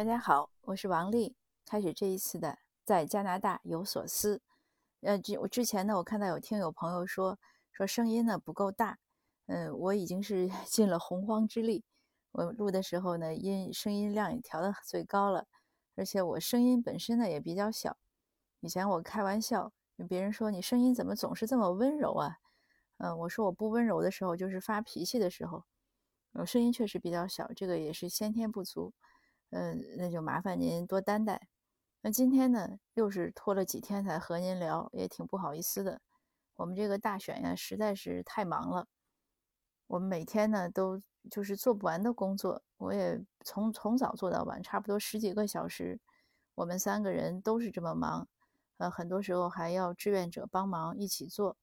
[0.00, 1.36] 大家好，我是王丽。
[1.66, 2.56] 开始这一次的
[2.86, 4.40] 在加拿大有所思。
[5.02, 7.38] 呃，之我之前呢，我看到有听友朋友说
[7.70, 8.98] 说声音呢不够大。
[9.44, 11.84] 嗯，我已经是 尽了洪荒之力。
[12.32, 15.46] 我录的时候呢，音声音量也调的最高了，
[15.96, 17.98] 而且我声音本身呢也比较小。
[18.60, 19.70] 以前我开玩笑，
[20.08, 22.38] 别人说你声音怎么总是这么温柔啊？
[22.96, 25.64] 嗯，我说我不温柔的时候就是发脾气的时候。
[26.32, 28.94] 我声音确实比较小，这个也是先天不足。
[29.50, 31.48] 嗯，那就麻烦您多担待。
[32.02, 36.00] 那今天呢，又是拖了几天才和您聊，也挺不好意思的。
[36.56, 38.86] 我们这个大选呀，实在是太忙了。
[39.86, 42.62] 我们每天呢，都就是做不完的工作。
[42.78, 46.00] 我也从从早做到晚，差不多十几个小时。
[46.54, 48.28] 我们三个人都是这么忙，
[48.78, 51.56] 呃，很多时候还要志愿者帮忙一起做。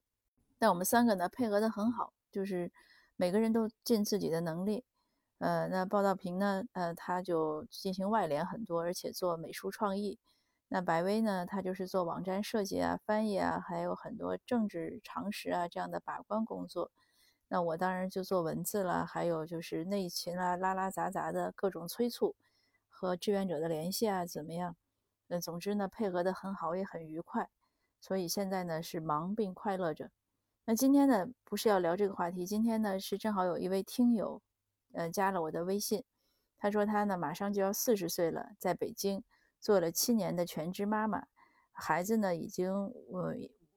[0.59, 2.71] 但我们三个呢，配合的很好，就是
[3.15, 4.83] 每个人都尽自己的能力。
[5.39, 6.63] 呃，那报道平呢？
[6.73, 10.17] 呃，他就进行外联很多，而且做美术创意。
[10.69, 11.45] 那白薇呢？
[11.45, 16.91] 他就是做网站设计啊、翻译啊，还有很多政治常识啊这样的把关工作。
[17.47, 22.35] 那我当然就做文字了，还有就是内勤啊、拉拉杂杂的各种催促
[22.89, 24.75] 和志愿者的联系啊，怎么样？
[25.27, 27.49] 那总之呢，配合的很好，也很愉快。
[28.01, 30.11] 所以现在呢是忙并快乐着。
[30.65, 34.41] 那今天呢不是要聊这个话题，今天呢是正好有一位听友。
[34.93, 36.03] 呃，加了我的微信，
[36.57, 39.23] 他说他呢马上就要四十岁了，在北京
[39.59, 41.27] 做了七年的全职妈妈，
[41.71, 43.35] 孩子呢已经呃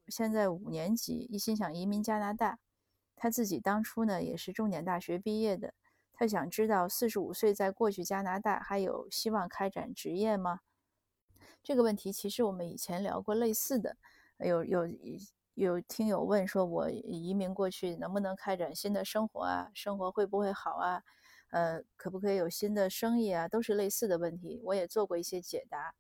[0.09, 2.59] 现在五年级，一心想移民加拿大。
[3.17, 5.75] 他自己当初呢也是重点大学毕业的，
[6.15, 10.61] 他想知道四十五岁再过去加拿大还有希望开展职业吗？
[11.63, 13.99] 这个问题其实我们以前聊过类似的，
[14.39, 14.87] 有有
[15.61, 19.71] 有听友问说，我移民过去能不能开展新的生活啊？
[19.75, 21.03] 生活会不会好啊？
[21.51, 23.47] 呃，可不可以有新的生意啊？
[23.47, 25.95] 都是类似的问题，我也做过一些解答。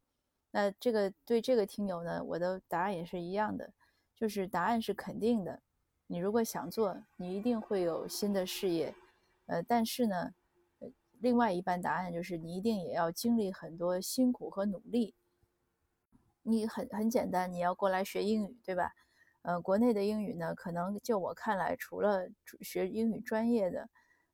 [0.50, 3.70] 那这个对这个听友呢，我的答案也是一样的，
[4.16, 5.60] 就是答案是肯定的。
[6.06, 8.94] 你如果想做，你一定会有新的事业。
[9.44, 10.32] 呃，但是呢，
[11.18, 15.14] 另外一半答案就是你一定也要经历很多辛苦和努力。
[16.42, 18.94] 你很很简单，你要过来学英语，对吧？
[19.42, 22.28] 呃，国内的英语呢，可能就我看来，除了
[22.60, 23.88] 学英语专业的，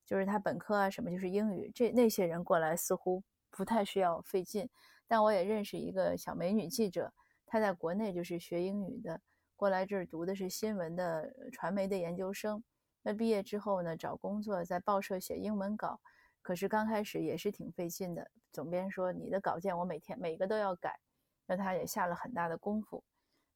[0.05, 4.69] 就是他本科啊什么就是英语，这那些人过来似乎不太需要费劲。
[5.07, 7.13] 但我也认识一个小美女记者，
[7.47, 9.21] 她在国内就是学英语的，
[9.55, 12.65] 过来这儿读的是新闻的传媒的研究生。
[13.03, 16.01] 那毕业之后呢，找工作在报社写英文稿，
[16.43, 18.29] 可是刚开始也是挺费劲的。
[18.53, 20.99] 总编说你的稿件我每天每个都要改，
[21.47, 23.05] 那他也下了很大的功夫。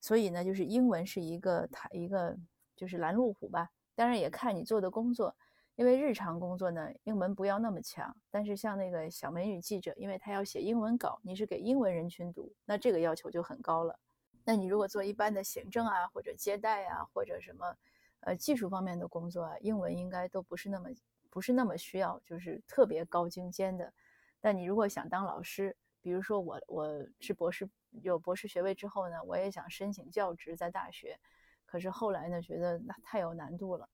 [0.01, 2.37] 所以呢，就是英文是一个它一个
[2.75, 3.71] 就是拦路虎吧。
[3.95, 5.37] 当然也看你做的工作，
[5.77, 8.17] 因为日常工作呢，英文不要那么强。
[8.31, 13.99] 但是像那个小美女记者，因为她要写英文稿，你是给英文人群读，那这个要求就很高了。
[14.43, 17.77] 那你如果做一般的行政啊，或者接待啊，或者什么
[18.21, 20.89] 呃技术方面的工作啊，英文应该都不是那么
[21.29, 23.93] 不是那么需要，就是特别高精尖的。
[24.41, 27.69] 但你如果想当老师，比如说我我是博士。
[28.03, 31.19] 有博士学位之后呢，我也想申请教职在大学，
[31.67, 33.89] 可是后来呢，觉得那太有难度了，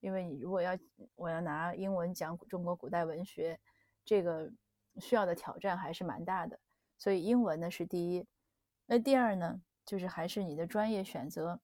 [0.00, 0.74] 因为你如果要
[1.16, 3.60] 我要拿英文讲中国古代文学，
[4.06, 4.50] 这个
[4.96, 6.58] 需要的挑战还是蛮大的。
[6.96, 8.26] 所以英文呢是第一，
[8.86, 11.60] 那第二呢，就是还是你的专业选择。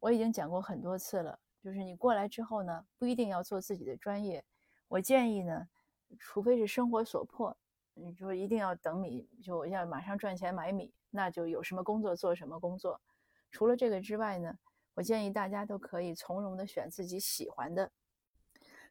[0.00, 4.44] 我已经讲过很多次了，就是你过来之后呢，不一定要做自己的专业，
[4.88, 5.68] 我建议呢，
[6.18, 7.56] 除非是生活所迫，
[8.00, 10.92] 你说一定要等米，就要马上赚钱买米。
[11.10, 13.00] 那就有什么工作做什么工作，
[13.50, 14.58] 除了这个之外呢，
[14.94, 17.90] 我建议大家都可以从容的选自己喜欢的。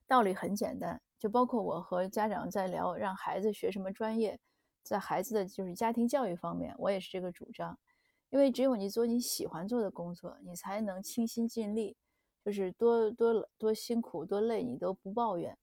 [0.07, 4.39] 道理很简单，就包括我和家长在聊让孩子学什么专业，
[4.81, 7.77] 在孩子的就是家庭教育方面，我也是这个主张。
[8.29, 11.95] 因为只有你做你喜欢做的工作，你才能倾心尽力，
[12.43, 15.55] 就是多多多辛苦多累你都不抱怨。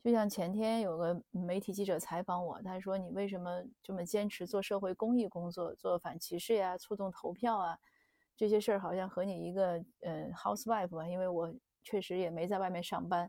[0.00, 7.78] 就像前天有个媒体记者采访我，他说：“你为什么这么坚持做社会公益工作，做反歧视呀、促动投票啊？
[8.36, 11.52] 这些事儿好像和你一个呃 housewife，因为我
[11.82, 13.28] 确实也没在外面上班。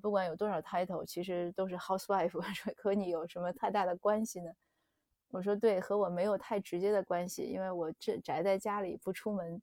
[0.00, 2.40] 不管有多少 title，其实都是 housewife，
[2.76, 4.50] 和你有什么太大的关系呢？”
[5.30, 9.60] 我说：“对，和我没有太直接的关系，因为我这宅在家里不出门。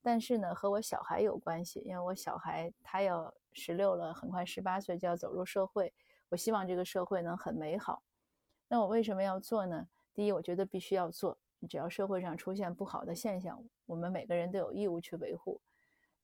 [0.00, 5.92] 但是呢，和我小孩有关系，因为我小孩他要。”十六了，很快十八岁就要走入社会。
[6.28, 8.02] 我希望这个社会能很美好。
[8.68, 9.88] 那我为什么要做呢？
[10.14, 11.38] 第一，我觉得必须要做。
[11.68, 15.60] 只要社会上出现不好的现象，我们每个人都有义务去维护。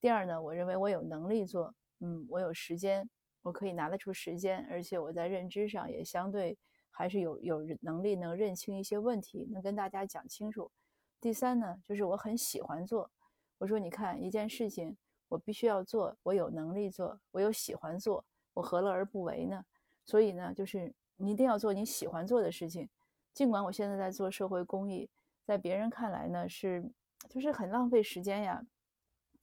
[0.01, 3.09] 第二呢，我认为我有能力做，嗯，我有时间，
[3.43, 6.59] 我可以拿得出时间，而且我在认知上也相对
[6.91, 10.73] 还是有有能力能认清一些问题，能跟大家讲清楚。
[11.21, 13.11] 第三呢，就是我很喜欢做。
[13.59, 14.97] 我说，你看一件事情，
[15.29, 19.65] 我必须要做，我有能力做，我又喜欢做，我何乐而不为呢？
[20.05, 22.89] 所以呢，就是你一定要做你喜欢做的事情。
[23.35, 25.09] 尽管我现在在做社会公益，
[25.45, 26.91] 在别人看来呢是
[27.29, 28.67] 就是很浪费时间呀，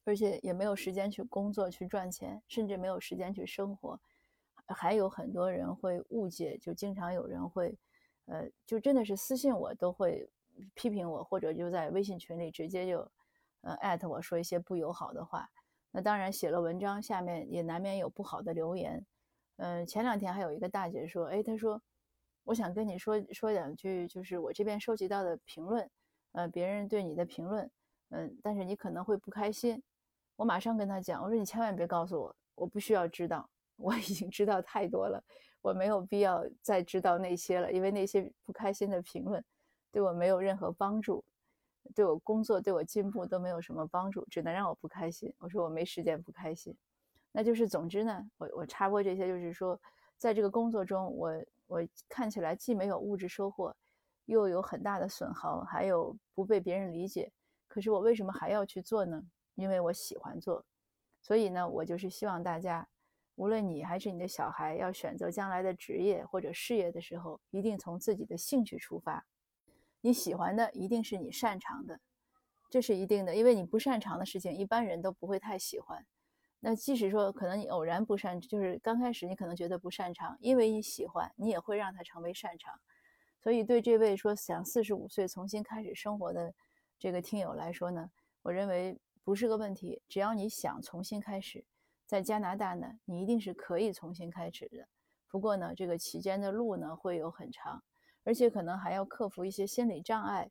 [0.03, 3.99] 而且也没有时间去工作去赚钱，甚至没有时间去生活。
[4.67, 7.77] 还有很多人会误解，就经常有人会，
[8.25, 10.27] 呃，就真的是私信我都会
[10.73, 13.07] 批评我，或者就在微信群里直接就。
[13.61, 15.49] 呃，艾特我说一些不友好的话，
[15.95, 19.01] 那当然写了文章，下面也难免有不好的留言。
[19.55, 21.81] 嗯，前两天还有一个大姐说，哎，她说，
[22.43, 25.89] 我想跟你说说两句，就是我这边收集到的评论，
[26.33, 27.71] 呃，别人对你的评论，
[28.09, 29.81] 嗯，但是你可能会不开心。
[30.35, 35.23] 我马上跟她讲，我说你千万别告诉我，我不需要知道，我已经知道太多了，
[35.61, 39.41] 我没有必要再知道那些了，因为那些不开心的评论
[39.93, 41.23] 对我没有任何帮助。
[41.93, 45.33] 对我工作、对我进步都没有什么帮助，只能让我不开心。
[45.37, 46.75] 我说我没时间不开心，
[47.31, 49.79] 那就是总之呢，我我插播这些，就是说，
[50.17, 53.75] 在这个工作中，我我看起来既没有物质收获，
[54.25, 57.31] 又有很大的损耗，还有不被别人理解。
[57.67, 59.21] 可是我为什么还要去做呢？
[59.55, 60.65] 因为我喜欢做。
[61.21, 62.87] 所以呢，我就是希望大家，
[63.35, 69.25] 无论你还是你的小孩，要选择将来的职业或者事业的时候，一定从自己的兴趣出发。
[70.05, 71.99] 你喜欢的一定是你擅长的，
[72.69, 76.05] 这是一定的，因为你不擅长的事情，一般人都不会太喜欢。
[76.59, 82.79] 那即使说可能你偶然不擅，就是刚开始你可能觉得不擅长，因为你喜欢，你也会让它成为擅长。
[83.41, 86.53] 所以对这位说想四十五岁重新开始生活的
[86.99, 88.11] 这个听友来说呢，
[88.43, 90.03] 我认为不是个问题。
[90.07, 91.65] 只要你想重新开始，
[92.05, 94.87] 在加拿大呢，你一定是可以重新开始的。
[95.27, 97.83] 不过呢，这个期间的路呢会有很长。
[98.25, 100.49] 而且可能还要克服一些心理障碍，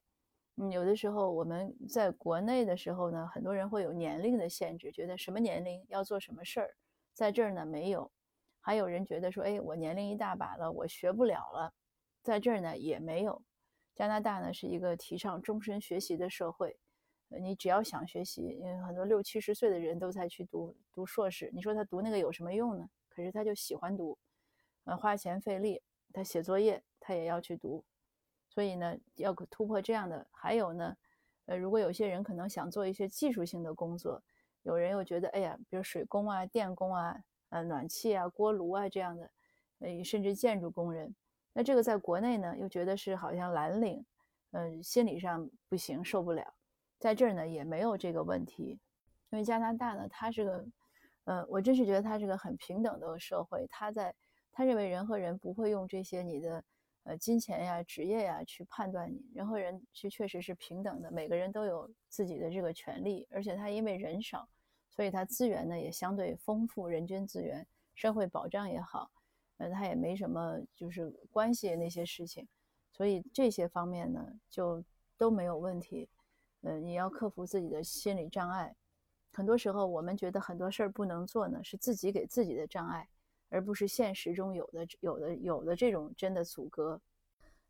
[0.56, 6.76] 嗯，有的时候我们在国内的时候呢，很多人会有年龄的限制，觉得什么年龄要做什么事儿，
[7.12, 8.10] 在这儿呢没有。
[8.60, 11.74] 还有人觉得说，哎，我年龄一大把了，我学不了了，
[12.22, 13.42] 在这儿呢也没有。
[13.94, 16.76] 加拿大呢是一个提倡终身学习的社会，
[17.28, 22.88] 你只要想学习，因为很多六七十岁的人都在去读读硕士，你说他读那个有什么用呢？
[23.08, 24.16] 可是他就喜欢读，
[24.84, 25.82] 呃，花钱费力，
[26.12, 26.82] 他写作业。
[27.06, 27.84] 他也要去读，
[28.48, 30.26] 所以呢，要突破这样的。
[30.30, 30.96] 还有呢，
[31.44, 34.22] 呃，如果有些人可能想做一些技术性的工作，
[34.62, 37.14] 有人又觉得，哎呀，比如水工啊、电工啊、
[37.50, 39.30] 呃、暖气啊、锅炉啊这样的，
[39.80, 41.14] 呃，甚至建筑工人，
[41.52, 44.02] 那这个在国内呢，又觉得是好像蓝领，
[44.52, 46.54] 嗯，心理上不行，受不了。
[46.98, 48.80] 在这儿呢，也没有这个问题，
[49.28, 50.66] 因为加拿大呢，它是个，
[51.24, 53.66] 呃，我真是觉得它是个很平等的社会。
[53.68, 54.14] 他在
[54.50, 56.64] 他认为人和人不会用这些你的。
[57.04, 64.48] 呃，金钱呀、职业呀，去判断你人和人是确实是平等的，每个人都有自己的这个权利，而且他因为人少，
[64.88, 69.10] 所以他资源呢也相对丰富，人均资源、社会保障也好，
[69.58, 72.48] 呃，他也没什么就是关系那些事情，
[72.90, 74.82] 所以这些方面呢就
[75.18, 76.08] 都没有问题。
[76.62, 78.74] 呃，你要克服自己的心理障碍，
[79.34, 83.06] 很多时候我们觉得很多事儿不能做呢，是自己给自己的障碍。
[83.54, 87.00] 而不是现实中有的有的有的这种真的阻隔，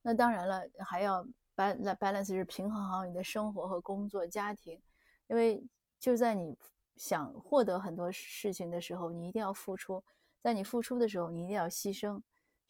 [0.00, 1.22] 那当然了，还要
[1.54, 4.80] balance 是平衡好你的生活和工作、家庭，
[5.26, 5.62] 因为
[6.00, 6.56] 就在你
[6.96, 10.02] 想获得很多事情的时候，你一定要付出；
[10.40, 12.18] 在你付出的时候，你一定要牺牲。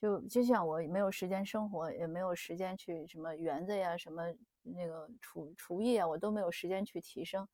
[0.00, 4.24] 就就像我没有时间生活，也没有时间去什么园子呀、什么
[4.64, 7.46] 那个厨厨艺啊，我都没有时间去提升。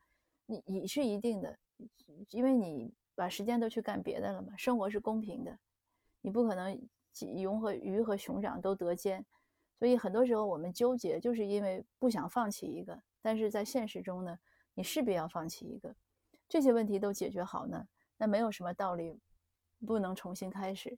[0.46, 1.58] 你你是一定的，
[2.30, 2.94] 因为你。
[3.20, 4.56] 把时间都去干别的了嘛？
[4.56, 5.58] 生活是公平的，
[6.22, 6.74] 你不可能
[7.20, 9.22] 鱼和鱼和熊掌都得兼，
[9.78, 14.38] 所以很多时候我们纠结，就是因为不想放弃一个，但是在现实中呢，
[14.72, 15.94] 你势必要放弃一个。
[16.48, 17.86] 这些问题都解决好呢，
[18.16, 19.20] 那没有什么道理
[19.86, 20.96] 不能重新开始，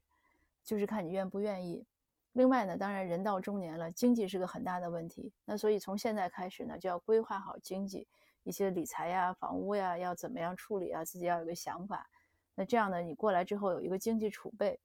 [0.62, 1.84] 就是看你愿不愿意。
[2.34, 8.06] 另外呢，当然人到中年了，经济是个很大的问题，那所以从现在开始呢，就要规划好经济。
[8.44, 11.04] 一些理财呀、房屋呀，要怎么样处理啊？
[11.04, 12.08] 自己要有个想法。
[12.54, 14.78] 那这样呢，你过来之后有一个经济储备。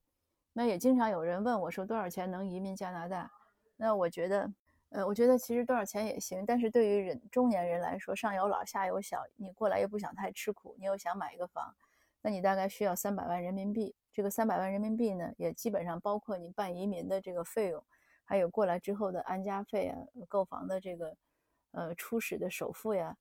[0.52, 3.30] 那也经常有人问我说，多少钱能移民加拿大？
[3.76, 4.52] 那我觉得，
[4.88, 6.44] 呃，我觉得其实多少钱也行。
[6.46, 11.76] 但是对于人中年人来说，上有老下有小，你过来又不想太吃苦，你又想买一个房，
[12.22, 13.94] 那你大概需要三百万人民币。
[14.12, 17.84] 这个三百万人民币呢，也基本上包括你办移民的这个费用，
[18.24, 21.16] 还有过来之后的安家费啊、购房的这个
[21.70, 23.16] 呃初始的首付呀。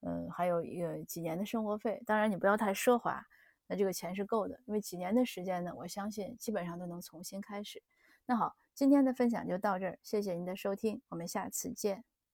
[0.00, 3.24] 嗯，还有一个几年的生活费，当然你不要太奢华，
[3.66, 7.82] 那这个钱是够的，因为几年的时间呢，我相信基本上都能重新开始。
[8.26, 8.56] 那好。
[8.72, 12.09] 今天的分享就到这儿，谢谢您的收听，我们下次见。